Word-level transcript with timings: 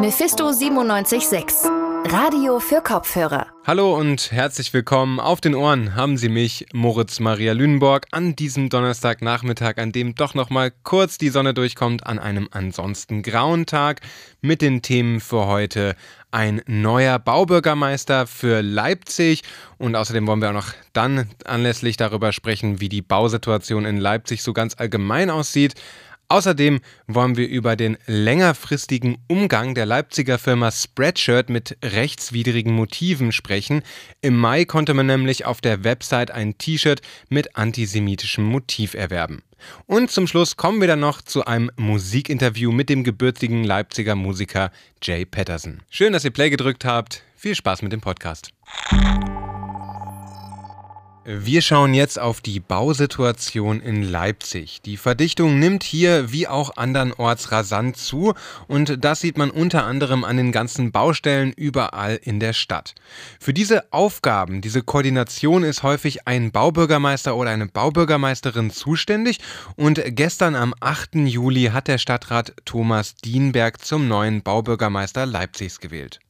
Mephisto 0.00 0.50
976, 0.50 1.70
Radio 2.06 2.58
für 2.58 2.80
Kopfhörer. 2.82 3.46
Hallo 3.64 3.96
und 3.96 4.32
herzlich 4.32 4.74
willkommen. 4.74 5.20
Auf 5.20 5.40
den 5.40 5.54
Ohren 5.54 5.94
haben 5.94 6.16
Sie 6.16 6.28
mich, 6.28 6.66
Moritz 6.72 7.20
Maria 7.20 7.52
Lünenborg, 7.52 8.06
an 8.10 8.34
diesem 8.34 8.70
Donnerstagnachmittag, 8.70 9.78
an 9.78 9.92
dem 9.92 10.16
doch 10.16 10.34
noch 10.34 10.50
mal 10.50 10.72
kurz 10.82 11.16
die 11.16 11.28
Sonne 11.28 11.54
durchkommt, 11.54 12.06
an 12.06 12.18
einem 12.18 12.48
ansonsten 12.50 13.22
grauen 13.22 13.66
Tag 13.66 14.00
mit 14.40 14.62
den 14.62 14.82
Themen 14.82 15.20
für 15.20 15.46
heute. 15.46 15.94
Ein 16.32 16.60
neuer 16.66 17.20
Baubürgermeister 17.20 18.26
für 18.26 18.62
Leipzig 18.62 19.42
und 19.78 19.94
außerdem 19.94 20.26
wollen 20.26 20.42
wir 20.42 20.48
auch 20.48 20.54
noch 20.54 20.72
dann 20.92 21.28
anlässlich 21.44 21.96
darüber 21.96 22.32
sprechen, 22.32 22.80
wie 22.80 22.88
die 22.88 23.02
Bausituation 23.02 23.84
in 23.84 23.98
Leipzig 23.98 24.42
so 24.42 24.52
ganz 24.52 24.74
allgemein 24.76 25.30
aussieht. 25.30 25.74
Außerdem 26.34 26.80
wollen 27.06 27.36
wir 27.36 27.46
über 27.46 27.76
den 27.76 27.96
längerfristigen 28.06 29.18
Umgang 29.28 29.76
der 29.76 29.86
Leipziger 29.86 30.36
Firma 30.36 30.72
Spreadshirt 30.72 31.48
mit 31.48 31.78
rechtswidrigen 31.80 32.74
Motiven 32.74 33.30
sprechen. 33.30 33.82
Im 34.20 34.36
Mai 34.36 34.64
konnte 34.64 34.94
man 34.94 35.06
nämlich 35.06 35.44
auf 35.44 35.60
der 35.60 35.84
Website 35.84 36.32
ein 36.32 36.58
T-Shirt 36.58 37.02
mit 37.28 37.54
antisemitischem 37.54 38.42
Motiv 38.42 38.94
erwerben. 38.94 39.44
Und 39.86 40.10
zum 40.10 40.26
Schluss 40.26 40.56
kommen 40.56 40.80
wir 40.80 40.88
dann 40.88 40.98
noch 40.98 41.22
zu 41.22 41.44
einem 41.44 41.70
Musikinterview 41.76 42.72
mit 42.72 42.88
dem 42.88 43.04
gebürtigen 43.04 43.62
Leipziger 43.62 44.16
Musiker 44.16 44.72
Jay 45.04 45.24
Patterson. 45.24 45.82
Schön, 45.88 46.12
dass 46.12 46.24
ihr 46.24 46.32
Play 46.32 46.50
gedrückt 46.50 46.84
habt. 46.84 47.22
Viel 47.36 47.54
Spaß 47.54 47.82
mit 47.82 47.92
dem 47.92 48.00
Podcast. 48.00 48.50
Wir 51.26 51.62
schauen 51.62 51.94
jetzt 51.94 52.18
auf 52.18 52.42
die 52.42 52.60
Bausituation 52.60 53.80
in 53.80 54.02
Leipzig. 54.02 54.82
Die 54.82 54.98
Verdichtung 54.98 55.58
nimmt 55.58 55.82
hier 55.82 56.30
wie 56.30 56.46
auch 56.46 56.76
andernorts 56.76 57.50
rasant 57.50 57.96
zu 57.96 58.34
und 58.68 59.02
das 59.02 59.20
sieht 59.22 59.38
man 59.38 59.50
unter 59.50 59.86
anderem 59.86 60.22
an 60.22 60.36
den 60.36 60.52
ganzen 60.52 60.92
Baustellen 60.92 61.54
überall 61.56 62.20
in 62.22 62.40
der 62.40 62.52
Stadt. 62.52 62.94
Für 63.40 63.54
diese 63.54 63.90
Aufgaben, 63.90 64.60
diese 64.60 64.82
Koordination 64.82 65.62
ist 65.62 65.82
häufig 65.82 66.28
ein 66.28 66.52
Baubürgermeister 66.52 67.36
oder 67.36 67.52
eine 67.52 67.68
Baubürgermeisterin 67.68 68.70
zuständig 68.70 69.38
und 69.76 70.02
gestern 70.04 70.54
am 70.54 70.74
8. 70.80 71.14
Juli 71.14 71.70
hat 71.72 71.88
der 71.88 71.96
Stadtrat 71.96 72.52
Thomas 72.66 73.14
Dienberg 73.14 73.82
zum 73.82 74.08
neuen 74.08 74.42
Baubürgermeister 74.42 75.24
Leipzigs 75.24 75.80
gewählt. 75.80 76.20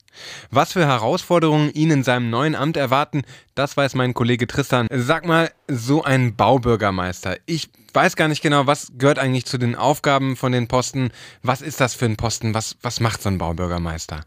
Was 0.51 0.73
für 0.73 0.87
Herausforderungen 0.87 1.71
ihn 1.71 1.91
in 1.91 2.05
seinem 2.05 2.31
neuen 2.31 2.55
Amt 2.55 2.77
erwarten, 2.77 3.23
das 3.55 3.77
weiß 3.77 3.95
mein 3.95 4.15
Kollege 4.15 4.47
Tristan. 4.47 4.87
Sag 4.91 5.27
mal, 5.27 5.51
so 5.69 6.03
ein 6.03 6.37
Baubürgermeister. 6.37 7.37
Ich 7.47 7.71
weiß 7.93 8.17
gar 8.17 8.29
nicht 8.29 8.43
genau, 8.43 8.67
was 8.67 8.93
gehört 8.99 9.19
eigentlich 9.19 9.47
zu 9.47 9.59
den 9.59 9.77
Aufgaben 9.77 10.37
von 10.37 10.53
den 10.53 10.69
Posten. 10.69 11.11
Was 11.43 11.63
ist 11.63 11.81
das 11.81 11.95
für 11.95 12.07
ein 12.07 12.17
Posten? 12.17 12.55
Was, 12.55 12.77
was 12.83 13.01
macht 13.01 13.23
so 13.23 13.29
ein 13.29 13.39
Baubürgermeister? 13.39 14.21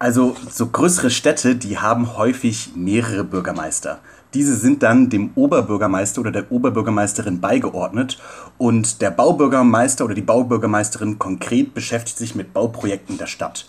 Also 0.00 0.36
so 0.48 0.68
größere 0.68 1.10
Städte, 1.10 1.56
die 1.56 1.78
haben 1.78 2.16
häufig 2.16 2.70
mehrere 2.76 3.24
Bürgermeister. 3.24 3.98
Diese 4.32 4.54
sind 4.56 4.82
dann 4.84 5.10
dem 5.10 5.32
Oberbürgermeister 5.34 6.20
oder 6.20 6.30
der 6.30 6.52
Oberbürgermeisterin 6.52 7.40
beigeordnet 7.40 8.18
und 8.58 9.00
der 9.00 9.10
Baubürgermeister 9.10 10.04
oder 10.04 10.14
die 10.14 10.22
Baubürgermeisterin 10.22 11.18
konkret 11.18 11.74
beschäftigt 11.74 12.18
sich 12.18 12.34
mit 12.36 12.52
Bauprojekten 12.52 13.18
der 13.18 13.26
Stadt. 13.26 13.66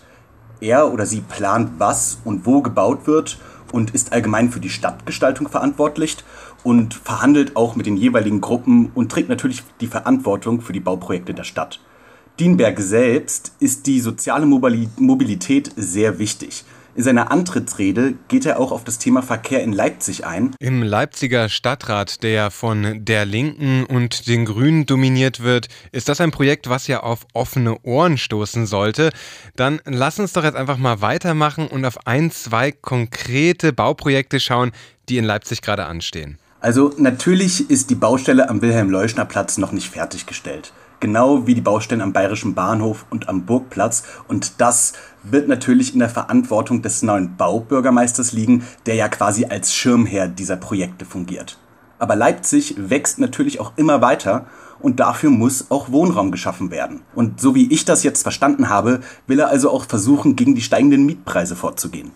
Er 0.60 0.92
oder 0.92 1.06
sie 1.06 1.20
plant, 1.20 1.72
was 1.78 2.18
und 2.24 2.46
wo 2.46 2.62
gebaut 2.62 3.06
wird 3.06 3.38
und 3.72 3.90
ist 3.92 4.12
allgemein 4.12 4.50
für 4.50 4.60
die 4.60 4.70
Stadtgestaltung 4.70 5.48
verantwortlich 5.48 6.18
und 6.62 6.94
verhandelt 6.94 7.56
auch 7.56 7.76
mit 7.76 7.86
den 7.86 7.96
jeweiligen 7.96 8.40
Gruppen 8.40 8.90
und 8.94 9.10
trägt 9.10 9.28
natürlich 9.28 9.62
die 9.80 9.86
Verantwortung 9.86 10.60
für 10.60 10.72
die 10.72 10.80
Bauprojekte 10.80 11.34
der 11.34 11.44
Stadt. 11.44 11.80
Dienberg 12.38 12.80
selbst 12.80 13.52
ist 13.60 13.86
die 13.86 14.00
soziale 14.00 14.46
Mobilität 14.46 15.72
sehr 15.76 16.18
wichtig. 16.18 16.64
In 16.96 17.04
seiner 17.04 17.30
Antrittsrede 17.30 18.14
geht 18.26 18.46
er 18.46 18.58
auch 18.58 18.72
auf 18.72 18.82
das 18.82 18.98
Thema 18.98 19.22
Verkehr 19.22 19.62
in 19.62 19.72
Leipzig 19.72 20.26
ein. 20.26 20.54
Im 20.58 20.82
Leipziger 20.82 21.48
Stadtrat, 21.48 22.22
der 22.24 22.50
von 22.50 23.04
der 23.04 23.26
Linken 23.26 23.84
und 23.84 24.26
den 24.26 24.44
Grünen 24.44 24.86
dominiert 24.86 25.40
wird, 25.40 25.68
ist 25.92 26.08
das 26.08 26.20
ein 26.20 26.32
Projekt, 26.32 26.68
was 26.68 26.88
ja 26.88 27.00
auf 27.00 27.26
offene 27.32 27.78
Ohren 27.84 28.18
stoßen 28.18 28.66
sollte. 28.66 29.10
Dann 29.54 29.80
lass 29.84 30.18
uns 30.18 30.32
doch 30.32 30.42
jetzt 30.42 30.56
einfach 30.56 30.78
mal 30.78 31.00
weitermachen 31.00 31.68
und 31.68 31.84
auf 31.84 32.06
ein, 32.06 32.32
zwei 32.32 32.72
konkrete 32.72 33.72
Bauprojekte 33.72 34.40
schauen, 34.40 34.72
die 35.08 35.18
in 35.18 35.24
Leipzig 35.24 35.62
gerade 35.62 35.86
anstehen. 35.86 36.38
Also 36.60 36.92
natürlich 36.98 37.70
ist 37.70 37.90
die 37.90 37.94
Baustelle 37.94 38.48
am 38.50 38.62
Wilhelm-Leuschner-Platz 38.62 39.58
noch 39.58 39.72
nicht 39.72 39.88
fertiggestellt 39.90 40.72
genau 41.00 41.46
wie 41.46 41.54
die 41.54 41.60
Baustellen 41.60 42.02
am 42.02 42.12
Bayerischen 42.12 42.54
Bahnhof 42.54 43.06
und 43.10 43.28
am 43.28 43.46
Burgplatz. 43.46 44.04
Und 44.28 44.60
das 44.60 44.92
wird 45.22 45.48
natürlich 45.48 45.92
in 45.92 46.00
der 46.00 46.08
Verantwortung 46.08 46.82
des 46.82 47.02
neuen 47.02 47.36
Baubürgermeisters 47.36 48.32
liegen, 48.32 48.64
der 48.86 48.94
ja 48.94 49.08
quasi 49.08 49.46
als 49.46 49.74
Schirmherr 49.74 50.28
dieser 50.28 50.56
Projekte 50.56 51.04
fungiert. 51.04 51.58
Aber 51.98 52.16
Leipzig 52.16 52.74
wächst 52.78 53.18
natürlich 53.18 53.60
auch 53.60 53.72
immer 53.76 54.00
weiter 54.00 54.46
und 54.80 55.00
dafür 55.00 55.30
muss 55.30 55.70
auch 55.70 55.92
Wohnraum 55.92 56.30
geschaffen 56.30 56.70
werden. 56.70 57.02
Und 57.14 57.40
so 57.40 57.54
wie 57.54 57.70
ich 57.70 57.84
das 57.84 58.02
jetzt 58.02 58.22
verstanden 58.22 58.70
habe, 58.70 59.00
will 59.26 59.38
er 59.38 59.48
also 59.48 59.70
auch 59.70 59.84
versuchen, 59.84 60.36
gegen 60.36 60.54
die 60.54 60.62
steigenden 60.62 61.04
Mietpreise 61.04 61.56
vorzugehen. 61.56 62.12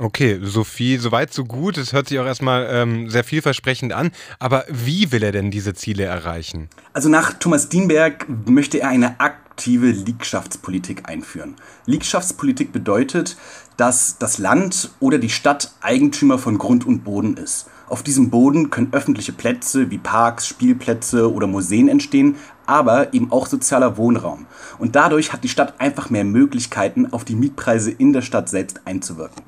Okay, 0.00 0.38
Sophie, 0.42 0.96
soweit 0.96 1.34
so 1.34 1.44
gut. 1.44 1.76
Es 1.76 1.92
hört 1.92 2.08
sich 2.08 2.20
auch 2.20 2.24
erstmal 2.24 2.68
ähm, 2.70 3.10
sehr 3.10 3.24
vielversprechend 3.24 3.92
an. 3.92 4.12
Aber 4.38 4.64
wie 4.70 5.10
will 5.10 5.24
er 5.24 5.32
denn 5.32 5.50
diese 5.50 5.74
Ziele 5.74 6.04
erreichen? 6.04 6.70
Also 6.92 7.08
nach 7.08 7.34
Thomas 7.34 7.68
Dienberg 7.68 8.26
möchte 8.46 8.80
er 8.80 8.88
eine 8.88 9.20
aktive 9.20 9.47
Liegschaftspolitik 9.66 11.08
einführen. 11.08 11.56
Liegschaftspolitik 11.86 12.72
bedeutet, 12.72 13.36
dass 13.76 14.18
das 14.18 14.38
Land 14.38 14.90
oder 15.00 15.18
die 15.18 15.30
Stadt 15.30 15.72
Eigentümer 15.80 16.38
von 16.38 16.58
Grund 16.58 16.86
und 16.86 17.04
Boden 17.04 17.36
ist. 17.36 17.66
Auf 17.88 18.02
diesem 18.02 18.28
Boden 18.28 18.70
können 18.70 18.92
öffentliche 18.92 19.32
Plätze 19.32 19.90
wie 19.90 19.98
Parks, 19.98 20.46
Spielplätze 20.46 21.32
oder 21.32 21.46
Museen 21.46 21.88
entstehen, 21.88 22.36
aber 22.66 23.14
eben 23.14 23.32
auch 23.32 23.46
sozialer 23.46 23.96
Wohnraum. 23.96 24.46
Und 24.78 24.94
dadurch 24.94 25.32
hat 25.32 25.42
die 25.42 25.48
Stadt 25.48 25.80
einfach 25.80 26.10
mehr 26.10 26.24
Möglichkeiten, 26.24 27.12
auf 27.12 27.24
die 27.24 27.36
Mietpreise 27.36 27.90
in 27.90 28.12
der 28.12 28.22
Stadt 28.22 28.48
selbst 28.48 28.82
einzuwirken. 28.84 29.42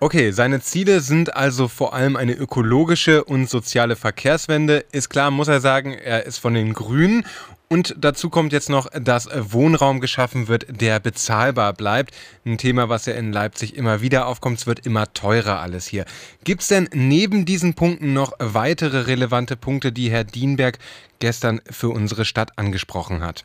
Okay, 0.00 0.32
seine 0.32 0.60
Ziele 0.60 1.00
sind 1.00 1.36
also 1.36 1.68
vor 1.68 1.94
allem 1.94 2.16
eine 2.16 2.34
ökologische 2.34 3.22
und 3.22 3.48
soziale 3.48 3.94
Verkehrswende. 3.94 4.84
Ist 4.90 5.10
klar, 5.10 5.30
muss 5.30 5.46
er 5.46 5.60
sagen, 5.60 5.92
er 5.92 6.26
ist 6.26 6.38
von 6.38 6.54
den 6.54 6.74
Grünen. 6.74 7.24
Und 7.72 7.94
dazu 7.98 8.28
kommt 8.28 8.52
jetzt 8.52 8.68
noch, 8.68 8.90
dass 8.92 9.30
Wohnraum 9.32 10.00
geschaffen 10.00 10.46
wird, 10.46 10.66
der 10.68 11.00
bezahlbar 11.00 11.72
bleibt. 11.72 12.14
Ein 12.44 12.58
Thema, 12.58 12.90
was 12.90 13.06
ja 13.06 13.14
in 13.14 13.32
Leipzig 13.32 13.76
immer 13.76 14.02
wieder 14.02 14.26
aufkommt. 14.26 14.58
Es 14.58 14.66
wird 14.66 14.84
immer 14.84 15.10
teurer 15.14 15.60
alles 15.60 15.86
hier. 15.86 16.04
Gibt 16.44 16.60
es 16.60 16.68
denn 16.68 16.90
neben 16.92 17.46
diesen 17.46 17.72
Punkten 17.72 18.12
noch 18.12 18.34
weitere 18.38 19.06
relevante 19.06 19.56
Punkte, 19.56 19.90
die 19.90 20.10
Herr 20.10 20.24
Dienberg 20.24 20.80
gestern 21.18 21.62
für 21.70 21.88
unsere 21.88 22.26
Stadt 22.26 22.58
angesprochen 22.58 23.22
hat? 23.22 23.42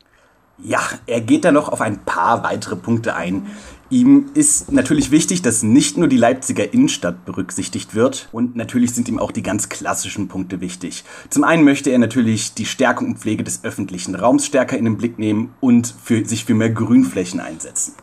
Ja, 0.62 0.80
er 1.06 1.22
geht 1.22 1.46
da 1.46 1.50
noch 1.50 1.70
auf 1.70 1.80
ein 1.80 2.04
paar 2.04 2.42
weitere 2.42 2.76
Punkte 2.76 3.14
ein. 3.14 3.46
Ihm 3.90 4.26
ist 4.34 4.70
natürlich 4.70 5.10
wichtig, 5.10 5.40
dass 5.40 5.62
nicht 5.62 5.96
nur 5.96 6.08
die 6.08 6.18
Leipziger 6.18 6.74
Innenstadt 6.74 7.24
berücksichtigt 7.24 7.94
wird 7.94 8.28
und 8.32 8.54
natürlich 8.54 8.92
sind 8.92 9.08
ihm 9.08 9.18
auch 9.18 9.32
die 9.32 9.42
ganz 9.42 9.70
klassischen 9.70 10.28
Punkte 10.28 10.60
wichtig. 10.60 11.04
Zum 11.30 11.42
einen 11.42 11.64
möchte 11.64 11.88
er 11.88 11.98
natürlich 11.98 12.52
die 12.52 12.66
Stärkung 12.66 13.08
und 13.08 13.18
Pflege 13.18 13.44
des 13.44 13.64
öffentlichen 13.64 14.14
Raums 14.14 14.44
stärker 14.44 14.76
in 14.76 14.84
den 14.84 14.98
Blick 14.98 15.18
nehmen 15.18 15.54
und 15.60 15.94
für, 16.02 16.22
sich 16.26 16.44
für 16.44 16.54
mehr 16.54 16.68
Grünflächen 16.68 17.40
einsetzen. 17.40 17.94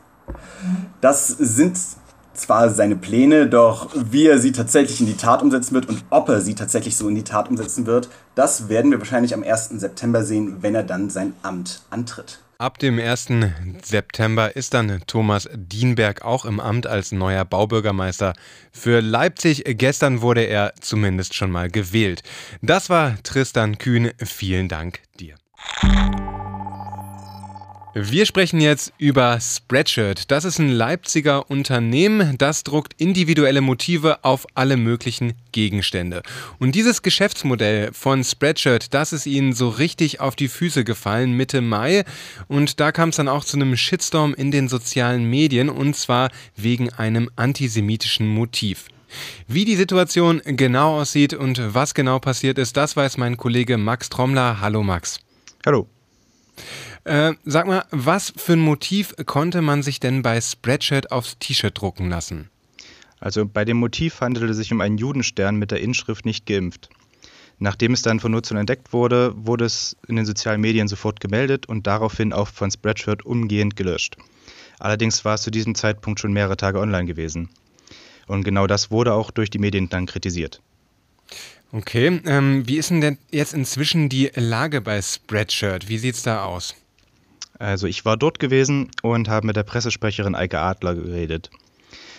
Das 1.01 1.27
sind 1.27 1.77
zwar 2.33 2.71
seine 2.71 2.95
Pläne, 2.95 3.47
doch 3.47 3.89
wie 3.93 4.25
er 4.25 4.39
sie 4.39 4.51
tatsächlich 4.51 4.99
in 5.01 5.05
die 5.05 5.17
Tat 5.17 5.43
umsetzen 5.43 5.75
wird 5.75 5.87
und 5.87 6.03
ob 6.09 6.29
er 6.29 6.41
sie 6.41 6.55
tatsächlich 6.55 6.97
so 6.97 7.07
in 7.07 7.15
die 7.15 7.23
Tat 7.23 7.47
umsetzen 7.47 7.85
wird, 7.85 8.09
das 8.33 8.69
werden 8.69 8.89
wir 8.89 8.97
wahrscheinlich 8.97 9.35
am 9.35 9.43
1. 9.43 9.69
September 9.75 10.23
sehen, 10.23 10.57
wenn 10.61 10.73
er 10.73 10.83
dann 10.83 11.11
sein 11.11 11.33
Amt 11.43 11.83
antritt. 11.91 12.39
Ab 12.57 12.79
dem 12.79 12.99
1. 12.99 13.27
September 13.83 14.55
ist 14.55 14.73
dann 14.73 15.01
Thomas 15.07 15.49
Dienberg 15.53 16.23
auch 16.23 16.45
im 16.45 16.61
Amt 16.61 16.87
als 16.87 17.11
neuer 17.11 17.43
Baubürgermeister 17.43 18.33
für 18.71 19.01
Leipzig. 19.01 19.63
Gestern 19.65 20.21
wurde 20.21 20.43
er 20.43 20.73
zumindest 20.79 21.33
schon 21.33 21.51
mal 21.51 21.69
gewählt. 21.69 22.23
Das 22.61 22.89
war 22.89 23.21
Tristan 23.23 23.77
Kühn. 23.77 24.11
Vielen 24.23 24.69
Dank 24.69 25.01
dir. 25.19 25.35
Wir 27.97 28.25
sprechen 28.25 28.59
jetzt 28.59 28.91
über 28.97 29.39
Spreadshirt. 29.39 30.29
Das 30.29 30.43
ist 30.43 30.59
ein 30.59 30.67
Leipziger 30.67 31.49
Unternehmen, 31.49 32.37
das 32.37 32.65
druckt 32.65 32.91
individuelle 32.97 33.61
Motive 33.61 34.25
auf 34.25 34.45
alle 34.53 34.75
möglichen 34.75 35.31
Gegenstände. 35.53 36.21
Und 36.59 36.75
dieses 36.75 37.03
Geschäftsmodell 37.03 37.93
von 37.93 38.25
Spreadshirt, 38.25 38.93
das 38.93 39.13
ist 39.13 39.25
ihnen 39.25 39.53
so 39.53 39.69
richtig 39.69 40.19
auf 40.19 40.35
die 40.35 40.49
Füße 40.49 40.83
gefallen 40.83 41.31
Mitte 41.31 41.61
Mai. 41.61 42.03
Und 42.49 42.81
da 42.81 42.91
kam 42.91 43.09
es 43.09 43.15
dann 43.15 43.29
auch 43.29 43.45
zu 43.45 43.55
einem 43.55 43.77
Shitstorm 43.77 44.33
in 44.33 44.51
den 44.51 44.67
sozialen 44.67 45.29
Medien 45.29 45.69
und 45.69 45.95
zwar 45.95 46.31
wegen 46.57 46.91
einem 46.91 47.29
antisemitischen 47.37 48.27
Motiv. 48.27 48.89
Wie 49.47 49.63
die 49.63 49.77
Situation 49.77 50.41
genau 50.43 50.99
aussieht 50.99 51.33
und 51.33 51.61
was 51.73 51.93
genau 51.93 52.19
passiert 52.19 52.57
ist, 52.57 52.75
das 52.75 52.97
weiß 52.97 53.15
mein 53.15 53.37
Kollege 53.37 53.77
Max 53.77 54.09
Trommler. 54.09 54.59
Hallo 54.59 54.83
Max. 54.83 55.21
Hallo. 55.65 55.87
Äh, 57.05 57.33
sag 57.45 57.67
mal, 57.67 57.85
was 57.91 58.33
für 58.35 58.53
ein 58.53 58.59
Motiv 58.59 59.13
konnte 59.27 59.61
man 59.61 59.83
sich 59.83 59.99
denn 59.99 60.23
bei 60.23 60.41
Spreadshirt 60.41 61.11
aufs 61.11 61.37
T-Shirt 61.37 61.79
drucken 61.79 62.09
lassen? 62.09 62.49
Also 63.19 63.45
bei 63.45 63.63
dem 63.63 63.77
Motiv 63.77 64.21
handelte 64.21 64.49
es 64.49 64.57
sich 64.57 64.73
um 64.73 64.81
einen 64.81 64.97
Judenstern 64.97 65.55
mit 65.55 65.69
der 65.69 65.81
Inschrift 65.81 66.25
nicht 66.25 66.47
geimpft. 66.47 66.89
Nachdem 67.59 67.93
es 67.93 68.01
dann 68.01 68.19
von 68.19 68.31
Nutzern 68.31 68.57
entdeckt 68.57 68.91
wurde, 68.91 69.33
wurde 69.37 69.65
es 69.65 69.95
in 70.07 70.15
den 70.15 70.25
sozialen 70.25 70.59
Medien 70.59 70.87
sofort 70.87 71.19
gemeldet 71.19 71.67
und 71.67 71.87
daraufhin 71.87 72.33
auch 72.33 72.47
von 72.47 72.71
Spreadshirt 72.71 73.23
umgehend 73.23 73.75
gelöscht. 73.75 74.17
Allerdings 74.79 75.23
war 75.23 75.35
es 75.35 75.43
zu 75.43 75.51
diesem 75.51 75.75
Zeitpunkt 75.75 76.19
schon 76.19 76.33
mehrere 76.33 76.57
Tage 76.57 76.79
online 76.79 77.05
gewesen. 77.05 77.49
Und 78.27 78.43
genau 78.43 78.65
das 78.65 78.89
wurde 78.89 79.13
auch 79.13 79.29
durch 79.29 79.51
die 79.51 79.59
Medien 79.59 79.89
dann 79.89 80.07
kritisiert. 80.07 80.59
Okay, 81.71 82.19
ähm, 82.25 82.67
wie 82.67 82.77
ist 82.77 82.89
denn 82.89 83.19
jetzt 83.31 83.53
inzwischen 83.53 84.09
die 84.09 84.31
Lage 84.35 84.81
bei 84.81 85.01
Spreadshirt? 85.01 85.87
Wie 85.87 85.99
sieht 85.99 86.15
es 86.15 86.23
da 86.23 86.43
aus? 86.43 86.75
Also 87.59 87.87
ich 87.87 88.05
war 88.05 88.17
dort 88.17 88.39
gewesen 88.39 88.91
und 89.01 89.29
habe 89.29 89.47
mit 89.47 89.55
der 89.55 89.63
Pressesprecherin 89.63 90.35
Eike 90.35 90.59
Adler 90.59 90.95
geredet. 90.95 91.49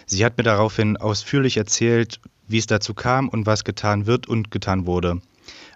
Sie 0.06 0.24
hat 0.24 0.38
mir 0.38 0.44
daraufhin 0.44 0.96
ausführlich 0.96 1.56
erzählt, 1.56 2.20
wie 2.48 2.58
es 2.58 2.66
dazu 2.66 2.94
kam 2.94 3.28
und 3.28 3.46
was 3.46 3.64
getan 3.64 4.06
wird 4.06 4.28
und 4.28 4.50
getan 4.50 4.86
wurde. 4.86 5.20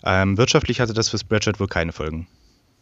Ähm, 0.04 0.38
wirtschaftlich 0.38 0.80
hatte 0.80 0.94
das 0.94 1.08
für 1.08 1.18
Spreadshirt 1.18 1.60
wohl 1.60 1.66
keine 1.66 1.92
Folgen. 1.92 2.26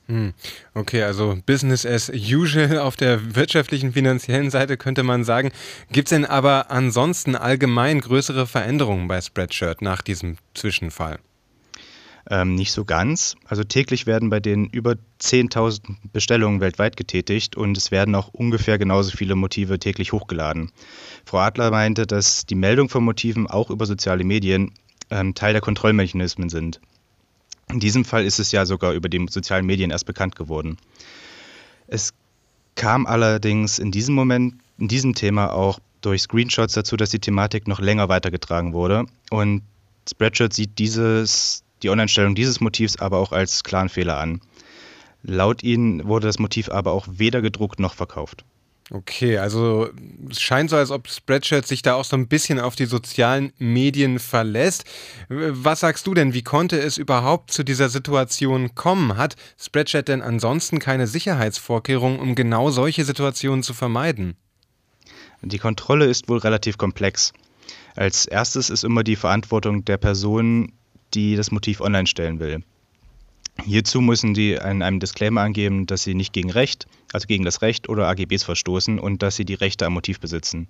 Hm. 0.07 0.33
Okay, 0.73 1.03
also 1.03 1.39
Business 1.45 1.85
as 1.85 2.11
usual 2.11 2.79
auf 2.79 2.97
der 2.97 3.35
wirtschaftlichen, 3.35 3.93
finanziellen 3.93 4.51
Seite 4.51 4.79
könnte 4.79 5.03
man 5.03 5.23
sagen. 5.25 5.53
Gibt 5.93 6.09
es 6.09 6.11
denn 6.11 6.25
aber 6.25 6.71
ansonsten 6.71 7.35
allgemein 7.35 8.01
größere 8.01 8.47
Veränderungen 8.47 9.07
bei 9.07 9.21
Spreadshirt 9.21 9.83
nach 9.83 10.01
diesem 10.01 10.37
Zwischenfall? 10.55 11.19
Ähm, 12.31 12.55
nicht 12.55 12.73
so 12.73 12.85
ganz. 12.85 13.37
Also 13.47 13.65
täglich 13.65 14.07
werden 14.07 14.29
bei 14.29 14.39
denen 14.39 14.67
über 14.67 14.97
10.000 15.21 15.97
Bestellungen 16.13 16.61
weltweit 16.61 16.97
getätigt 16.97 17.57
und 17.57 17.77
es 17.79 17.91
werden 17.91 18.15
auch 18.15 18.29
ungefähr 18.29 18.77
genauso 18.77 19.17
viele 19.17 19.35
Motive 19.35 19.79
täglich 19.79 20.13
hochgeladen. 20.13 20.71
Frau 21.25 21.39
Adler 21.39 21.71
meinte, 21.71 22.07
dass 22.07 22.45
die 22.45 22.55
Meldung 22.55 22.91
von 22.91 23.03
Motiven 23.03 23.47
auch 23.47 23.71
über 23.71 23.87
soziale 23.87 24.25
Medien 24.25 24.75
ähm, 25.11 25.35
Teil 25.35 25.55
der 25.55 25.63
Kontrollmechanismen 25.63 26.51
sind. 26.51 26.81
In 27.71 27.81
diesem 27.81 28.05
Fall 28.05 28.25
ist 28.25 28.39
es 28.39 28.53
ja 28.53 28.67
sogar 28.67 28.93
über 28.93 29.09
die 29.09 29.27
sozialen 29.31 29.65
Medien 29.65 29.91
erst 29.91 30.07
bekannt 30.07 30.37
geworden. 30.37 30.77
Es 31.87 32.13
kam 32.75 33.07
allerdings 33.07 33.79
in 33.79 33.91
diesem 33.91 34.15
Moment, 34.15 34.55
in 34.79 34.89
diesem 34.89 35.15
Thema 35.15 35.53
auch 35.53 35.79
durch 36.03 36.23
Screenshots 36.23 36.75
dazu, 36.75 36.97
dass 36.97 37.11
die 37.11 37.19
Thematik 37.19 37.67
noch 37.69 37.81
länger 37.81 38.09
weitergetragen 38.11 38.73
wurde. 38.75 39.07
Und 39.31 39.63
Spreadshirt 40.09 40.53
sieht 40.53 40.79
dieses 40.79 41.65
die 41.83 41.91
Online-Stellung 41.91 42.35
dieses 42.35 42.61
Motivs 42.61 42.97
aber 42.97 43.19
auch 43.19 43.33
als 43.33 43.65
klaren 43.65 43.89
Fehler 43.89 44.19
an. 44.19 44.41
Laut 45.23 45.63
ihnen 45.63 46.07
wurde 46.07 46.27
das 46.27 46.39
Motiv 46.39 46.69
aber 46.69 46.93
auch 46.93 47.07
weder 47.11 47.43
gedruckt 47.43 47.81
noch 47.81 47.95
verkauft. 47.95 48.45
Okay, 48.91 49.37
also 49.37 49.91
es 50.31 50.41
scheint 50.41 50.71
so, 50.71 50.77
als 50.77 50.91
ob 50.91 51.09
Spreadshirt 51.09 51.67
sich 51.67 51.83
da 51.83 51.95
auch 51.95 52.05
so 52.05 52.17
ein 52.17 52.27
bisschen 52.27 52.59
auf 52.59 52.75
die 52.75 52.87
sozialen 52.87 53.53
Medien 53.59 54.19
verlässt. 54.19 54.85
Was 55.29 55.81
sagst 55.81 56.07
du 56.07 56.15
denn, 56.15 56.33
wie 56.33 56.43
konnte 56.43 56.81
es 56.81 56.97
überhaupt 56.97 57.51
zu 57.51 57.65
dieser 57.65 57.91
Situation 57.91 58.75
kommen? 58.75 59.19
Hat 59.19 59.37
Spreadshirt 59.59 60.09
denn 60.09 60.23
ansonsten 60.23 60.79
keine 60.79 61.07
Sicherheitsvorkehrungen, 61.07 62.19
um 62.19 62.35
genau 62.35 62.71
solche 62.71 63.05
Situationen 63.05 63.63
zu 63.63 63.75
vermeiden? 63.75 64.37
Die 65.43 65.59
Kontrolle 65.59 66.07
ist 66.07 66.31
wohl 66.31 66.39
relativ 66.39 66.79
komplex. 66.79 67.35
Als 67.95 68.25
erstes 68.25 68.71
ist 68.71 68.85
immer 68.85 69.05
die 69.05 69.17
Verantwortung 69.17 69.85
der 69.85 69.99
Person, 69.99 70.73
die 71.15 71.37
das 71.37 71.51
Motiv 71.51 71.81
online 71.81 72.07
stellen 72.07 72.41
will. 72.41 72.63
Hierzu 73.65 74.01
müssen 74.01 74.35
die 74.35 74.53
in 74.53 74.83
einem 74.83 75.01
Disclaimer 75.01 75.41
angeben, 75.41 75.87
dass 75.87 76.05
sie 76.05 76.15
nicht 76.15 76.33
gegen 76.33 76.51
Recht, 76.51 76.87
also 77.13 77.27
gegen 77.27 77.45
das 77.45 77.61
Recht 77.61 77.89
oder 77.89 78.07
AGBs 78.07 78.45
verstoßen 78.45 78.99
und 78.99 79.23
dass 79.23 79.37
sie 79.37 79.45
die 79.45 79.55
Rechte 79.55 79.85
am 79.87 79.95
Motiv 79.95 80.21
besitzen. 80.21 80.69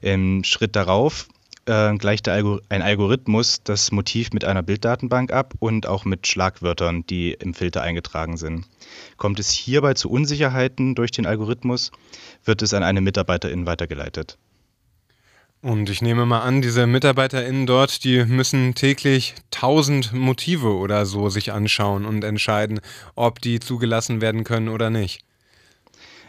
Im 0.00 0.42
Schritt 0.42 0.74
darauf 0.74 1.28
äh, 1.66 1.94
gleicht 1.96 2.28
Algor 2.28 2.60
ein 2.70 2.82
Algorithmus 2.82 3.62
das 3.62 3.92
Motiv 3.92 4.32
mit 4.32 4.44
einer 4.44 4.62
Bilddatenbank 4.62 5.32
ab 5.32 5.54
und 5.58 5.86
auch 5.86 6.04
mit 6.04 6.26
Schlagwörtern, 6.26 7.04
die 7.06 7.32
im 7.32 7.54
Filter 7.54 7.82
eingetragen 7.82 8.36
sind. 8.36 8.64
Kommt 9.18 9.38
es 9.38 9.50
hierbei 9.50 9.94
zu 9.94 10.10
Unsicherheiten 10.10 10.94
durch 10.94 11.10
den 11.10 11.26
Algorithmus, 11.26 11.92
wird 12.44 12.62
es 12.62 12.74
an 12.74 12.82
eine 12.82 13.02
Mitarbeiterin 13.02 13.66
weitergeleitet. 13.66 14.38
Und 15.62 15.88
ich 15.90 16.02
nehme 16.02 16.26
mal 16.26 16.40
an, 16.40 16.60
diese 16.60 16.88
MitarbeiterInnen 16.88 17.66
dort, 17.66 18.02
die 18.02 18.24
müssen 18.24 18.74
täglich 18.74 19.36
tausend 19.52 20.12
Motive 20.12 20.74
oder 20.74 21.06
so 21.06 21.28
sich 21.28 21.52
anschauen 21.52 22.04
und 22.04 22.24
entscheiden, 22.24 22.80
ob 23.14 23.40
die 23.40 23.60
zugelassen 23.60 24.20
werden 24.20 24.42
können 24.42 24.68
oder 24.68 24.90
nicht. 24.90 25.24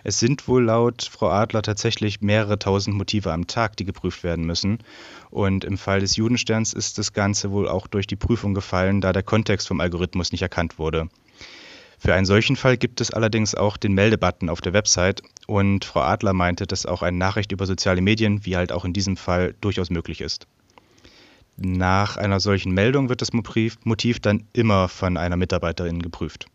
Es 0.04 0.20
sind 0.20 0.48
wohl 0.48 0.66
laut 0.66 1.10
Frau 1.12 1.30
Adler 1.30 1.64
tatsächlich 1.64 2.22
mehrere 2.22 2.60
tausend 2.60 2.96
Motive 2.96 3.32
am 3.34 3.48
Tag, 3.48 3.76
die 3.78 3.86
geprüft 3.86 4.24
werden 4.24 4.46
müssen. 4.46 4.80
Und 5.32 5.64
im 5.64 5.80
Fall 5.80 6.02
des 6.02 6.16
Judensterns 6.16 6.74
ist 6.74 7.00
das 7.00 7.12
Ganze 7.14 7.50
wohl 7.50 7.68
auch 7.68 7.88
durch 7.88 8.06
die 8.06 8.16
Prüfung 8.16 8.54
gefallen, 8.54 9.02
da 9.02 9.14
der 9.14 9.24
Kontext 9.24 9.68
vom 9.68 9.82
Algorithmus 9.82 10.32
nicht 10.32 10.44
erkannt 10.44 10.78
wurde. 10.78 11.10
Für 12.04 12.14
einen 12.14 12.26
solchen 12.26 12.58
Fall 12.58 12.76
gibt 12.76 13.00
es 13.00 13.12
allerdings 13.12 13.56
auch 13.56 13.78
den 13.78 13.94
Meldebutton 13.94 14.50
auf 14.50 14.60
der 14.60 14.74
Website 14.74 15.22
und 15.48 15.86
Frau 15.86 16.02
Adler 16.02 16.34
meinte, 16.34 16.68
dass 16.68 16.86
auch 16.86 17.02
eine 17.02 17.18
Nachricht 17.18 17.54
über 17.54 17.66
soziale 17.66 18.02
Medien, 18.02 18.46
wie 18.46 18.58
halt 18.58 18.74
auch 18.74 18.84
in 18.84 18.92
diesem 18.92 19.16
Fall, 19.16 19.56
durchaus 19.62 19.90
möglich 19.90 20.20
ist. 20.20 20.46
Nach 21.56 22.18
einer 22.18 22.42
solchen 22.42 22.74
Meldung 22.74 23.08
wird 23.08 23.22
das 23.22 23.32
Motiv 23.32 24.20
dann 24.20 24.46
immer 24.52 24.90
von 24.90 25.16
einer 25.16 25.38
Mitarbeiterin 25.38 26.02
geprüft. 26.02 26.48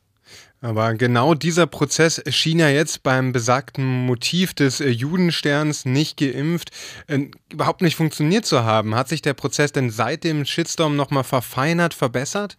Aber 0.60 0.92
genau 0.92 1.32
dieser 1.32 1.66
Prozess 1.66 2.22
schien 2.28 2.58
ja 2.58 2.68
jetzt 2.68 3.02
beim 3.02 3.32
besagten 3.32 4.04
Motiv 4.04 4.52
des 4.52 4.82
äh, 4.82 4.90
Judensterns 4.90 5.86
nicht 5.86 6.18
geimpft 6.18 6.72
äh, 7.06 7.30
überhaupt 7.50 7.80
nicht 7.80 7.96
funktioniert 7.96 8.44
zu 8.44 8.64
haben. 8.64 8.94
Hat 8.94 9.08
sich 9.08 9.22
der 9.22 9.32
Prozess 9.32 9.72
denn 9.72 9.88
seit 9.88 10.24
dem 10.24 10.44
Shitstorm 10.44 10.94
nochmal 10.94 11.24
verfeinert, 11.24 11.94
verbessert? 11.94 12.58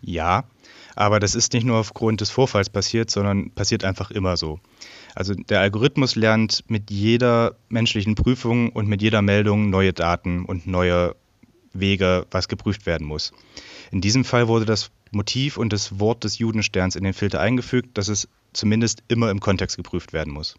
Ja, 0.00 0.44
aber 0.94 1.20
das 1.20 1.34
ist 1.34 1.52
nicht 1.52 1.64
nur 1.64 1.78
aufgrund 1.78 2.20
des 2.20 2.30
Vorfalls 2.30 2.70
passiert, 2.70 3.10
sondern 3.10 3.50
passiert 3.50 3.84
einfach 3.84 4.10
immer 4.10 4.36
so. 4.36 4.60
Also 5.14 5.34
der 5.34 5.60
Algorithmus 5.60 6.16
lernt 6.16 6.64
mit 6.68 6.90
jeder 6.90 7.56
menschlichen 7.68 8.14
Prüfung 8.14 8.70
und 8.70 8.88
mit 8.88 9.02
jeder 9.02 9.22
Meldung 9.22 9.70
neue 9.70 9.92
Daten 9.92 10.44
und 10.44 10.66
neue 10.66 11.14
Wege, 11.72 12.26
was 12.30 12.48
geprüft 12.48 12.86
werden 12.86 13.06
muss. 13.06 13.32
In 13.90 14.00
diesem 14.00 14.24
Fall 14.24 14.48
wurde 14.48 14.64
das 14.64 14.90
Motiv 15.10 15.56
und 15.58 15.72
das 15.72 16.00
Wort 16.00 16.24
des 16.24 16.38
Judensterns 16.38 16.96
in 16.96 17.04
den 17.04 17.12
Filter 17.12 17.40
eingefügt, 17.40 17.98
dass 17.98 18.08
es 18.08 18.28
zumindest 18.52 19.02
immer 19.08 19.30
im 19.30 19.40
Kontext 19.40 19.76
geprüft 19.76 20.12
werden 20.12 20.32
muss. 20.32 20.56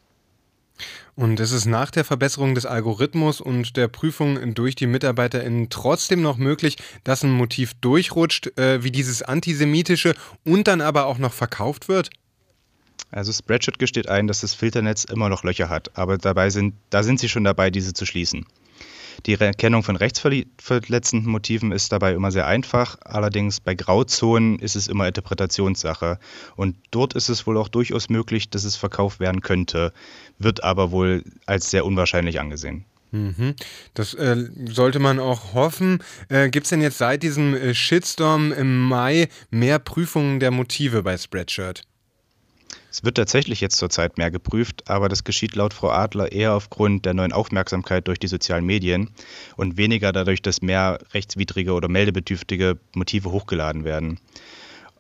Und 1.16 1.40
es 1.40 1.52
ist 1.52 1.66
nach 1.66 1.92
der 1.92 2.04
Verbesserung 2.04 2.56
des 2.56 2.66
Algorithmus 2.66 3.40
und 3.40 3.78
der 3.78 3.88
Prüfung 3.88 4.54
durch 4.56 4.76
die 4.76 4.88
MitarbeiterInnen 4.88 5.70
trotzdem 5.70 6.22
noch 6.22 6.38
möglich, 6.38 6.78
dass 7.04 7.24
ein 7.24 7.32
Motiv 7.32 7.74
durchrutscht, 7.76 8.58
äh, 8.58 8.84
wie 8.84 8.92
dieses 8.92 9.22
antisemitische, 9.22 10.16
und 10.44 10.68
dann 10.68 10.82
aber 10.82 11.06
auch 11.06 11.20
noch 11.20 11.34
verkauft 11.34 11.88
wird? 11.88 12.10
Also 13.12 13.32
Spreadshirt 13.32 13.78
gesteht 13.78 14.10
ein, 14.10 14.28
dass 14.28 14.42
das 14.42 14.56
Filternetz 14.56 15.04
immer 15.04 15.30
noch 15.30 15.44
Löcher 15.44 15.70
hat, 15.70 15.96
aber 15.96 16.18
dabei 16.18 16.50
sind, 16.50 16.74
da 16.90 17.04
sind 17.04 17.20
sie 17.20 17.30
schon 17.30 17.44
dabei, 17.44 17.70
diese 17.70 17.94
zu 17.94 18.08
schließen. 18.08 18.46
Die 19.26 19.34
Erkennung 19.34 19.84
von 19.84 19.96
rechtsverletzenden 19.96 21.30
Motiven 21.30 21.72
ist 21.72 21.92
dabei 21.92 22.14
immer 22.14 22.32
sehr 22.32 22.48
einfach, 22.48 22.98
allerdings 23.04 23.60
bei 23.60 23.76
Grauzonen 23.76 24.60
ist 24.60 24.76
es 24.76 24.88
immer 24.88 25.08
Interpretationssache. 25.08 26.20
Und 26.56 26.76
dort 26.92 27.14
ist 27.14 27.30
es 27.30 27.48
wohl 27.48 27.58
auch 27.58 27.68
durchaus 27.68 28.10
möglich, 28.10 28.50
dass 28.50 28.64
es 28.64 28.76
verkauft 28.76 29.20
werden 29.20 29.42
könnte, 29.42 29.94
wird 30.40 30.64
aber 30.64 30.92
wohl 30.92 31.24
als 31.46 31.70
sehr 31.70 31.86
unwahrscheinlich 31.86 32.40
angesehen. 32.40 32.86
Mhm. 33.12 33.56
Das 33.94 34.16
äh, 34.16 34.50
sollte 34.70 34.98
man 34.98 35.20
auch 35.20 35.54
hoffen. 35.54 36.00
Äh, 36.30 36.50
Gibt 36.50 36.66
es 36.66 36.72
denn 36.72 36.82
jetzt 36.82 36.98
seit 36.98 37.22
diesem 37.22 37.54
äh, 37.54 37.76
Shitstorm 37.76 38.52
im 38.52 38.82
Mai 38.82 39.30
mehr 39.52 39.78
Prüfungen 39.78 40.40
der 40.40 40.50
Motive 40.50 41.04
bei 41.04 41.16
Spreadshirt? 41.16 41.84
Es 42.94 43.04
wird 43.04 43.18
tatsächlich 43.18 43.60
jetzt 43.60 43.78
zurzeit 43.78 44.20
mehr 44.20 44.30
geprüft, 44.30 44.88
aber 44.88 45.10
das 45.10 45.24
geschieht 45.24 45.56
laut 45.56 45.74
Frau 45.74 45.90
Adler 45.90 46.32
eher 46.32 46.54
aufgrund 46.54 47.06
der 47.06 47.16
neuen 47.16 47.34
Aufmerksamkeit 47.34 48.08
durch 48.08 48.20
die 48.20 48.28
sozialen 48.28 48.68
Medien 48.68 49.10
und 49.58 49.78
weniger 49.78 50.12
dadurch, 50.12 50.44
dass 50.44 50.62
mehr 50.62 51.00
rechtswidrige 51.12 51.74
oder 51.74 51.88
meldebedürftige 51.88 52.78
Motive 52.94 53.32
hochgeladen 53.32 53.84
werden. 53.84 54.20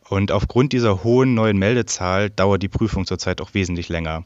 Und 0.10 0.32
aufgrund 0.32 0.74
dieser 0.74 1.04
hohen 1.04 1.36
neuen 1.36 1.60
Meldezahl 1.60 2.32
dauert 2.32 2.64
die 2.64 2.68
Prüfung 2.68 3.06
zurzeit 3.06 3.42
auch 3.42 3.54
wesentlich 3.54 3.90
länger. 3.90 4.24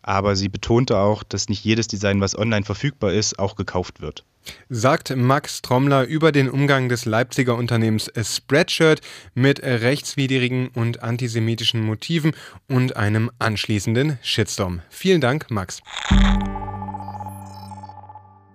Aber 0.00 0.36
sie 0.36 0.48
betonte 0.48 0.98
auch, 0.98 1.24
dass 1.24 1.48
nicht 1.48 1.64
jedes 1.64 1.88
Design, 1.88 2.20
was 2.20 2.38
online 2.38 2.64
verfügbar 2.64 3.12
ist, 3.12 3.40
auch 3.40 3.56
gekauft 3.56 4.00
wird. 4.00 4.24
Sagt 4.68 5.14
Max 5.14 5.62
Trommler 5.62 6.04
über 6.04 6.32
den 6.32 6.48
Umgang 6.48 6.88
des 6.88 7.04
Leipziger 7.04 7.56
Unternehmens 7.56 8.10
Spreadshirt 8.22 9.00
mit 9.34 9.62
rechtswidrigen 9.62 10.68
und 10.68 11.02
antisemitischen 11.02 11.82
Motiven 11.82 12.32
und 12.68 12.96
einem 12.96 13.30
anschließenden 13.38 14.18
Shitstorm. 14.22 14.82
Vielen 14.90 15.20
Dank, 15.20 15.50
Max. 15.50 15.80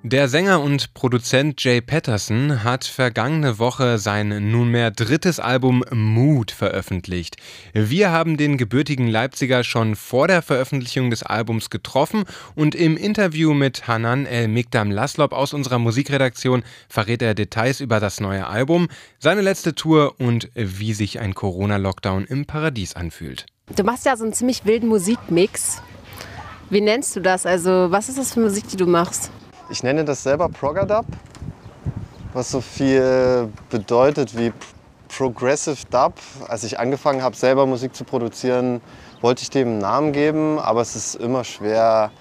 Der 0.05 0.27
Sänger 0.27 0.59
und 0.59 0.93
Produzent 0.93 1.63
Jay 1.63 1.79
Patterson 1.79 2.65
hat 2.65 2.83
vergangene 2.83 3.57
Woche 3.57 3.97
sein 3.97 4.51
nunmehr 4.51 4.91
drittes 4.91 5.39
Album 5.39 5.81
Mood 5.91 6.51
veröffentlicht. 6.51 7.37
Wir 7.71 8.11
haben 8.11 8.35
den 8.35 8.57
gebürtigen 8.57 9.07
Leipziger 9.07 9.63
schon 9.63 9.95
vor 9.95 10.27
der 10.27 10.41
Veröffentlichung 10.41 11.09
des 11.09 11.23
Albums 11.23 11.69
getroffen 11.69 12.25
und 12.53 12.75
im 12.75 12.97
Interview 12.97 13.53
mit 13.53 13.87
Hanan 13.87 14.25
El 14.25 14.49
Mikdam 14.49 14.91
Laslop 14.91 15.31
aus 15.31 15.53
unserer 15.53 15.79
Musikredaktion 15.79 16.63
verrät 16.89 17.21
er 17.21 17.33
Details 17.33 17.79
über 17.79 18.01
das 18.01 18.19
neue 18.19 18.45
Album, 18.45 18.89
seine 19.19 19.39
letzte 19.39 19.73
Tour 19.73 20.15
und 20.19 20.49
wie 20.53 20.93
sich 20.93 21.21
ein 21.21 21.33
Corona-Lockdown 21.33 22.25
im 22.25 22.45
Paradies 22.45 22.97
anfühlt. 22.97 23.45
Du 23.73 23.83
machst 23.85 24.05
ja 24.05 24.17
so 24.17 24.25
einen 24.25 24.33
ziemlich 24.33 24.65
wilden 24.65 24.89
Musikmix. 24.89 25.81
Wie 26.69 26.81
nennst 26.81 27.15
du 27.15 27.21
das? 27.21 27.45
Also, 27.45 27.89
was 27.89 28.09
ist 28.09 28.17
das 28.17 28.33
für 28.33 28.41
Musik, 28.41 28.67
die 28.67 28.75
du 28.75 28.85
machst? 28.85 29.31
Ich 29.69 29.81
nenne 29.81 30.03
das 30.03 30.23
selber 30.23 30.49
Progadub, 30.49 31.05
was 32.33 32.51
so 32.51 32.59
viel 32.59 33.49
bedeutet 33.69 34.37
wie 34.37 34.51
Progressive 35.07 35.77
Dub. 35.89 36.13
Als 36.47 36.63
ich 36.63 36.79
angefangen 36.79 37.21
habe, 37.21 37.35
selber 37.35 37.65
Musik 37.65 37.95
zu 37.95 38.03
produzieren, 38.03 38.81
wollte 39.21 39.43
ich 39.43 39.49
dem 39.49 39.67
einen 39.67 39.77
Namen 39.77 40.11
geben, 40.11 40.59
aber 40.59 40.81
es 40.81 40.95
ist 40.95 41.15
immer 41.15 41.43
schwer, 41.43 42.11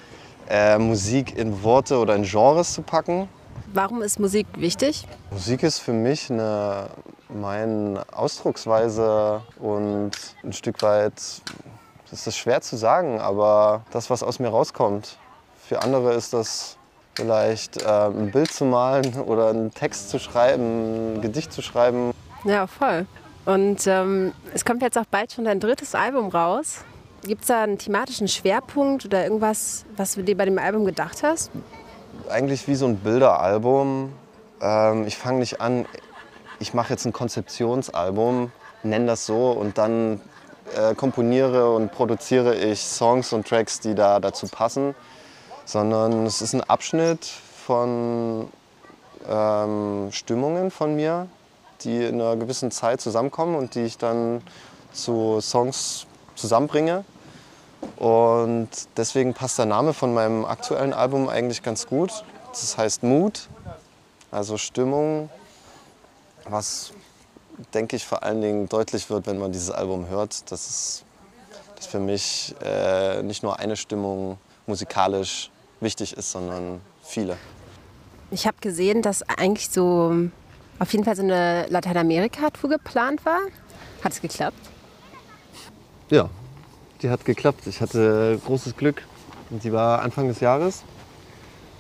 äh, 0.49 0.79
Musik 0.79 1.37
in 1.37 1.63
Worte 1.63 1.99
oder 1.99 2.15
in 2.15 2.23
Genres 2.23 2.75
zu 2.75 2.83
packen. 2.83 3.29
Warum 3.73 4.03
ist 4.03 4.21
Musik 4.21 4.47
wichtig? 4.57 5.07
Musik 5.31 5.63
ist 5.63 5.79
für 5.79 5.93
mich 5.93 6.31
eine, 6.31 6.91
meine 7.29 8.05
Ausdrucksweise 8.13 9.41
und 9.59 10.13
ein 10.45 10.53
Stück 10.53 10.81
weit, 10.83 11.15
das 12.11 12.27
ist 12.27 12.37
schwer 12.37 12.61
zu 12.61 12.77
sagen, 12.77 13.21
aber 13.21 13.83
das, 13.91 14.11
was 14.11 14.23
aus 14.23 14.39
mir 14.39 14.49
rauskommt. 14.49 15.17
Für 15.67 15.83
andere 15.83 16.13
ist 16.13 16.33
das 16.35 16.77
vielleicht 17.15 17.83
äh, 17.83 17.87
ein 17.87 18.31
Bild 18.31 18.53
zu 18.53 18.65
malen 18.65 19.15
oder 19.21 19.51
einen 19.51 19.73
Text 19.73 20.11
zu 20.11 20.19
schreiben, 20.19 21.17
ein 21.17 21.23
Gedicht 21.23 21.53
zu 21.53 21.63
schreiben. 21.63 22.13
Ja, 22.45 22.67
voll. 22.67 23.07
Und 23.45 23.87
ähm, 23.87 24.33
es 24.55 24.65
kommt 24.65 24.83
jetzt 24.83 24.97
auch 24.97 25.05
bald 25.11 25.33
schon 25.33 25.45
dein 25.45 25.61
drittes 25.61 25.95
Album 25.95 26.29
raus. 26.29 26.85
Gibt 27.25 27.43
es 27.43 27.49
da 27.49 27.63
einen 27.63 27.79
thematischen 27.79 28.29
Schwerpunkt 28.29 29.05
oder 29.05 29.25
irgendwas, 29.25 29.85
was 29.97 30.15
du 30.15 30.23
dir 30.23 30.37
bei 30.37 30.45
dem 30.45 30.59
Album 30.59 30.85
gedacht 30.85 31.23
hast? 31.23 31.51
Eigentlich 32.29 32.67
wie 32.67 32.75
so 32.75 32.87
ein 32.87 32.97
Bilderalbum. 32.97 34.13
Ähm, 34.61 35.07
ich 35.07 35.17
fange 35.17 35.41
nicht 35.41 35.61
an, 35.61 35.87
ich 36.61 36.75
mache 36.75 36.91
jetzt 36.91 37.05
ein 37.05 37.13
Konzeptionsalbum, 37.13 38.51
nenne 38.83 39.07
das 39.07 39.27
so 39.27 39.51
und 39.51 39.79
dann 39.79 40.21
äh, 40.77 40.95
komponiere 40.95 41.75
und 41.75 41.93
produziere 41.93 42.55
ich 42.55 42.81
Songs 42.81 43.33
und 43.33 43.47
Tracks, 43.47 43.81
die 43.81 43.95
da 43.95 44.21
dazu 44.21 44.47
passen 44.47 44.95
sondern 45.73 46.27
es 46.27 46.43
ist 46.43 46.53
ein 46.53 46.63
Abschnitt 46.63 47.25
von 47.25 48.51
ähm, 49.27 50.09
Stimmungen 50.13 50.71
von 50.71 50.95
mir, 50.95 51.29
die 51.81 52.05
in 52.05 52.21
einer 52.21 52.37
gewissen 52.37 52.71
Zeit 52.71 53.01
zusammenkommen 53.01 53.55
und 53.55 53.75
die 53.75 53.81
ich 53.81 53.97
dann 53.97 54.43
zu 54.93 55.41
Songs 55.41 56.07
zusammenbringe. 56.35 57.07
Und 57.97 58.69
deswegen 58.99 59.33
passt 59.33 59.59
der 59.59 59.65
Name 59.65 59.95
von 59.95 60.13
meinem 60.13 60.45
aktuellen 60.45 60.93
Album 60.93 61.31
eigentlich 61.31 61.63
ganz 61.63 61.87
gut. 61.87 62.23
Das 62.51 62.77
heißt 62.77 63.03
Mood, 63.03 63.49
also 64.31 64.59
Stimmung, 64.59 65.31
was 66.45 66.93
denke 67.73 67.97
ich 67.97 68.07
vor 68.07 68.23
allen 68.23 68.43
Dingen 68.43 68.69
deutlich 68.69 69.09
wird, 69.09 69.27
wenn 69.27 69.39
man 69.39 69.53
dieses 69.53 69.71
Album 69.71 70.07
hört, 70.11 70.51
dass 70.53 70.69
es 70.69 71.05
dass 71.77 71.87
für 71.87 71.99
mich 71.99 72.55
äh, 72.63 73.23
nicht 73.23 73.43
nur 73.43 73.59
eine 73.59 73.77
Stimmung 73.77 74.37
musikalisch 74.67 75.52
wichtig 75.83 76.17
ist, 76.17 76.33
sondern 76.33 76.81
viele. 77.03 77.37
Ich 78.31 78.47
habe 78.47 78.57
gesehen, 78.61 79.03
dass 79.03 79.23
eigentlich 79.23 79.69
so 79.69 80.15
auf 80.79 80.93
jeden 80.93 81.05
Fall 81.05 81.17
so 81.17 81.23
eine 81.23 81.67
Lateinamerika-Tour 81.69 82.71
geplant 82.71 83.25
war. 83.27 83.41
Hat 84.03 84.13
es 84.13 84.21
geklappt? 84.21 84.59
Ja, 86.11 86.29
die 87.03 87.11
hat 87.11 87.25
geklappt. 87.25 87.67
Ich 87.67 87.81
hatte 87.81 88.41
großes 88.45 88.77
Glück. 88.77 89.03
Und 89.51 89.65
die 89.65 89.73
war 89.73 90.03
Anfang 90.03 90.29
des 90.29 90.41
Jahres. 90.41 90.83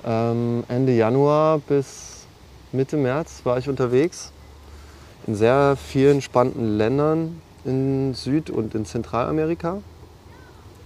Ähm, 0.04 0.64
Ende 0.68 0.92
Januar 0.92 1.58
bis 1.58 2.26
Mitte 2.72 2.96
März 2.96 3.40
war 3.44 3.58
ich 3.58 3.68
unterwegs 3.68 4.32
in 5.26 5.34
sehr 5.34 5.76
vielen 5.76 6.20
spannenden 6.20 6.76
Ländern 6.76 7.40
in 7.64 8.14
Süd- 8.14 8.50
und 8.50 8.74
in 8.74 8.84
Zentralamerika. 8.84 9.80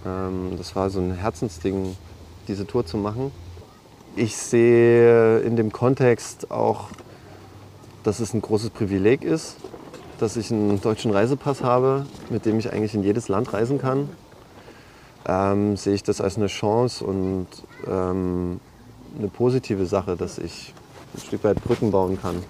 Ähm, 0.05 0.53
das 0.57 0.75
war 0.75 0.89
so 0.89 0.99
ein 0.99 1.13
Herzensding 1.15 1.95
diese 2.47 2.65
Tour 2.65 2.85
zu 2.85 2.97
machen. 2.97 3.31
Ich 4.15 4.35
sehe 4.35 5.39
in 5.39 5.55
dem 5.55 5.71
Kontext 5.71 6.49
auch, 6.49 6.89
dass 8.03 8.19
es 8.19 8.33
ein 8.33 8.41
großes 8.41 8.71
Privileg 8.71 9.23
ist, 9.23 9.57
dass 10.19 10.37
ich 10.37 10.51
einen 10.51 10.81
deutschen 10.81 11.11
Reisepass 11.11 11.63
habe, 11.63 12.05
mit 12.29 12.45
dem 12.45 12.57
ich 12.57 12.71
eigentlich 12.71 12.95
in 12.95 13.03
jedes 13.03 13.27
Land 13.27 13.53
reisen 13.53 13.79
kann. 13.79 14.09
Ähm, 15.27 15.75
sehe 15.75 15.93
ich 15.93 16.03
das 16.03 16.21
als 16.21 16.37
eine 16.37 16.47
Chance 16.47 17.03
und 17.03 17.47
ähm, 17.85 18.59
eine 19.17 19.27
positive 19.27 19.85
Sache, 19.85 20.15
dass 20.15 20.37
ich 20.37 20.73
ein 21.13 21.21
Stück 21.21 21.43
weit 21.43 21.63
Brücken 21.63 21.91
bauen 21.91 22.19
kann. 22.19 22.43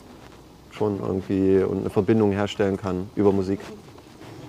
Schon 0.72 1.00
irgendwie 1.00 1.64
und 1.64 1.80
eine 1.80 1.90
Verbindung 1.90 2.32
herstellen 2.32 2.78
kann 2.78 3.10
über 3.16 3.32
Musik. 3.32 3.60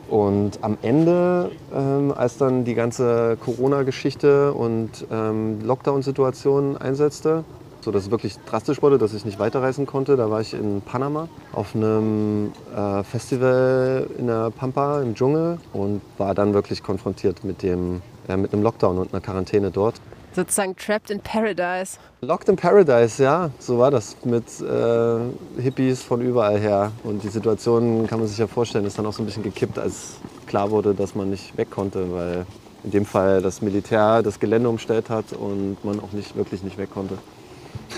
Und 0.08 0.58
am 0.62 0.78
Ende, 0.82 1.50
ähm, 1.74 2.12
als 2.16 2.38
dann 2.38 2.64
die 2.64 2.74
ganze 2.74 3.36
Corona-Geschichte 3.44 4.52
und 4.52 5.06
ähm, 5.10 5.60
Lockdown-Situation 5.64 6.78
einsetzte, 6.78 7.44
so 7.82 7.92
dass 7.92 8.04
es 8.04 8.10
wirklich 8.10 8.36
drastisch 8.46 8.82
wurde, 8.82 8.98
dass 8.98 9.12
ich 9.14 9.24
nicht 9.24 9.38
weiterreisen 9.38 9.86
konnte, 9.86 10.16
da 10.16 10.30
war 10.30 10.40
ich 10.40 10.54
in 10.54 10.80
Panama 10.80 11.28
auf 11.52 11.74
einem 11.74 12.52
äh, 12.74 13.02
Festival 13.04 14.06
in 14.18 14.26
der 14.26 14.50
Pampa 14.50 15.02
im 15.02 15.14
Dschungel 15.14 15.58
und 15.72 16.00
war 16.16 16.34
dann 16.34 16.54
wirklich 16.54 16.82
konfrontiert 16.82 17.44
mit, 17.44 17.62
dem, 17.62 18.00
äh, 18.28 18.36
mit 18.36 18.52
einem 18.52 18.62
Lockdown 18.62 18.98
und 18.98 19.12
einer 19.12 19.20
Quarantäne 19.20 19.70
dort 19.70 19.94
sozusagen 20.38 20.76
trapped 20.76 21.11
in 21.11 21.21
paradise. 21.21 21.99
Locked 22.21 22.49
in 22.49 22.54
paradise, 22.54 23.21
ja, 23.21 23.50
so 23.59 23.78
war 23.78 23.90
das 23.90 24.16
mit 24.25 24.45
äh, 24.61 25.61
Hippies 25.61 26.02
von 26.04 26.21
überall 26.21 26.59
her. 26.61 26.92
Und 27.02 27.25
die 27.25 27.28
Situation, 27.28 28.07
kann 28.07 28.21
man 28.21 28.28
sich 28.28 28.38
ja 28.38 28.47
vorstellen, 28.47 28.85
ist 28.85 28.97
dann 28.99 29.07
auch 29.07 29.12
so 29.12 29.23
ein 29.23 29.26
bisschen 29.26 29.42
gekippt, 29.42 29.78
als 29.78 30.18
klar 30.47 30.71
wurde, 30.71 30.95
dass 30.95 31.16
man 31.16 31.30
nicht 31.30 31.57
weg 31.57 31.71
konnte, 31.71 32.12
weil 32.12 32.47
in 32.85 32.92
dem 32.92 33.04
Fall 33.04 33.42
das 33.42 33.62
Militär 33.62 34.23
das 34.23 34.38
Gelände 34.38 34.68
umstellt 34.68 35.11
hat 35.11 35.33
und 35.33 35.85
man 35.85 35.99
auch 35.99 36.12
nicht 36.12 36.37
wirklich 36.37 36.62
nicht 36.62 36.78
weg 36.78 36.90
konnte. 36.95 37.18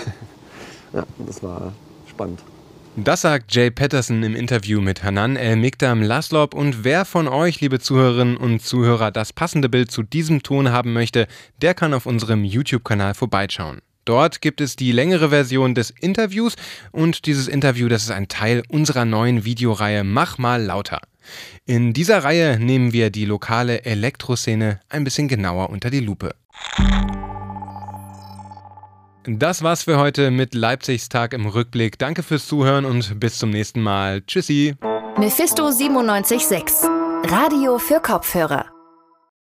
ja, 0.93 1.03
das 1.19 1.43
war 1.43 1.73
spannend. 2.07 2.39
Das 2.97 3.21
sagt 3.21 3.55
Jay 3.55 3.71
Patterson 3.71 4.21
im 4.21 4.35
Interview 4.35 4.81
mit 4.81 5.01
Hanan 5.01 5.37
El 5.37 5.55
Mikdam 5.55 6.01
Laslob. 6.01 6.53
Und 6.53 6.83
wer 6.83 7.05
von 7.05 7.29
euch, 7.29 7.61
liebe 7.61 7.79
Zuhörerinnen 7.79 8.35
und 8.35 8.61
Zuhörer, 8.61 9.11
das 9.11 9.31
passende 9.31 9.69
Bild 9.69 9.89
zu 9.89 10.03
diesem 10.03 10.43
Ton 10.43 10.71
haben 10.71 10.91
möchte, 10.91 11.27
der 11.61 11.73
kann 11.73 11.93
auf 11.93 12.05
unserem 12.05 12.43
YouTube-Kanal 12.43 13.13
vorbeischauen. 13.13 13.79
Dort 14.03 14.41
gibt 14.41 14.59
es 14.59 14.75
die 14.75 14.91
längere 14.91 15.29
Version 15.29 15.73
des 15.73 15.89
Interviews 15.89 16.55
und 16.91 17.25
dieses 17.27 17.47
Interview, 17.47 17.87
das 17.87 18.03
ist 18.03 18.11
ein 18.11 18.27
Teil 18.27 18.61
unserer 18.67 19.05
neuen 19.05 19.45
Videoreihe 19.45 20.03
Mach 20.03 20.37
mal 20.37 20.61
lauter. 20.61 20.99
In 21.65 21.93
dieser 21.93 22.23
Reihe 22.25 22.59
nehmen 22.59 22.91
wir 22.91 23.09
die 23.09 23.25
lokale 23.25 23.85
Elektroszene 23.85 24.81
ein 24.89 25.05
bisschen 25.05 25.29
genauer 25.29 25.69
unter 25.69 25.91
die 25.91 26.01
Lupe. 26.01 26.35
Das 29.25 29.61
war's 29.61 29.83
für 29.83 29.97
heute 29.97 30.31
mit 30.31 30.55
Leipzigs 30.55 31.07
Tag 31.09 31.33
im 31.33 31.45
Rückblick. 31.45 31.99
Danke 31.99 32.23
fürs 32.23 32.47
Zuhören 32.47 32.85
und 32.85 33.19
bis 33.19 33.37
zum 33.37 33.51
nächsten 33.51 33.81
Mal. 33.81 34.21
Tschüssi. 34.25 34.75
Mephisto 35.17 35.69
976. 35.69 36.89
Radio 37.25 37.77
für 37.77 37.99
Kopfhörer. 37.99 38.70